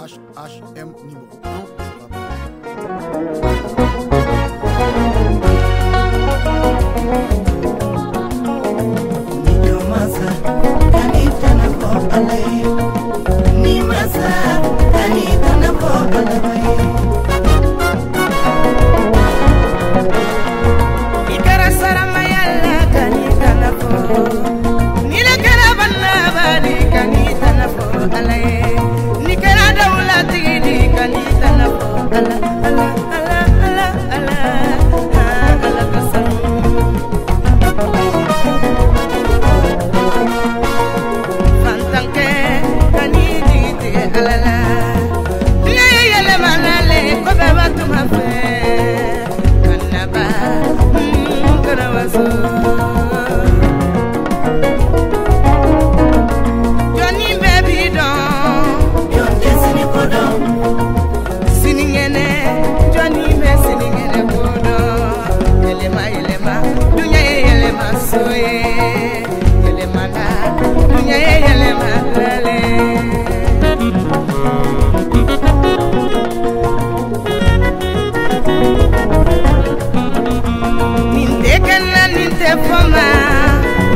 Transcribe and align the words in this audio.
HHM 0.00 0.94
numéro 1.04 1.28
1. 1.42 1.50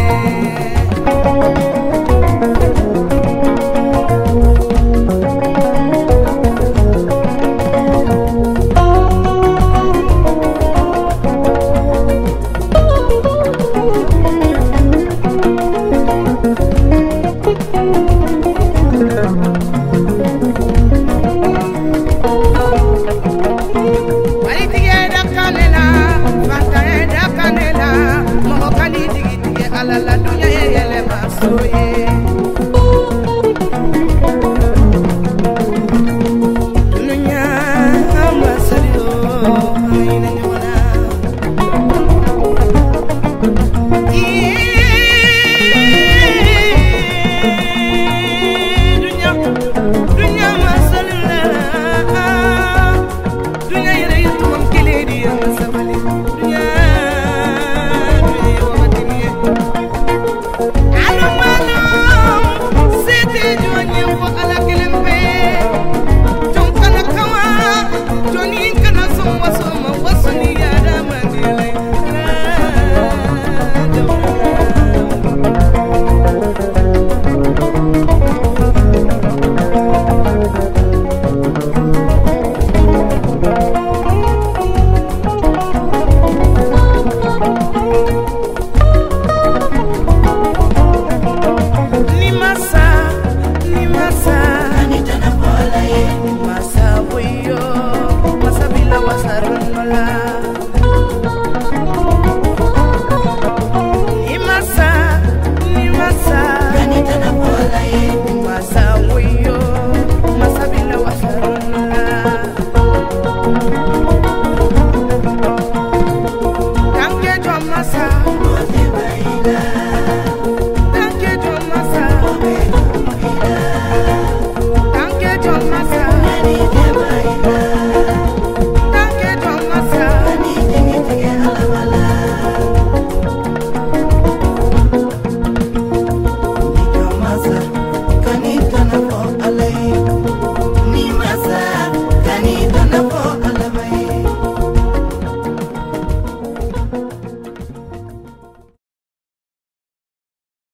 Yeah. 0.00 1.69